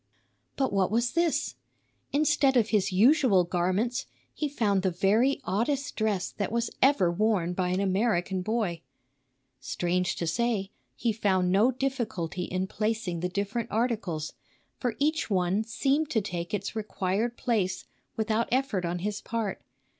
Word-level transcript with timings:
But 0.55 0.73
what 0.73 0.89
was 0.89 1.11
this? 1.11 1.57
Instead 2.11 2.57
of 2.57 2.69
his 2.69 2.91
usual 2.91 3.43
garments 3.43 4.07
he 4.33 4.49
found 4.49 4.81
the 4.81 4.89
very 4.89 5.39
oddest 5.43 5.95
dress 5.95 6.31
that 6.31 6.51
was 6.51 6.71
ever 6.81 7.11
worn 7.11 7.53
by 7.53 7.69
an 7.69 7.79
American 7.79 8.41
boy. 8.41 8.81
Strange 9.59 10.15
to 10.15 10.25
say, 10.25 10.71
he 10.95 11.11
found 11.13 11.51
no 11.51 11.69
difficulty 11.71 12.45
in 12.45 12.65
placing 12.65 13.19
the 13.19 13.29
different 13.29 13.69
articles, 13.69 14.33
for 14.79 14.95
each 14.97 15.29
one 15.29 15.63
seemed 15.63 16.09
to 16.09 16.19
take 16.19 16.51
its 16.51 16.75
required 16.75 17.37
place 17.37 17.85
without 18.17 18.49
effort 18.51 18.83
on 18.85 18.97
his 19.05 19.21
part. 19.21 19.61